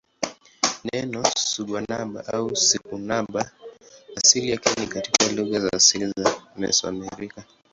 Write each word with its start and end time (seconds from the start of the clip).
Neno 0.93 1.21
siguanaba 1.43 2.19
au 2.27 2.55
sihuanaba 2.55 3.51
asili 4.23 4.49
yake 4.51 4.81
ni 4.81 4.87
katika 4.87 5.31
lugha 5.31 5.59
za 5.59 5.69
asili 5.73 6.13
za 6.17 6.35
Mesoamerica. 6.57 7.43